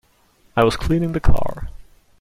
[0.57, 1.69] I was cleaning the car.